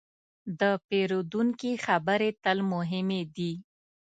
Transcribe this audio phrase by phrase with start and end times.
[0.59, 3.53] د پیرودونکي خبرې تل مهمې دي.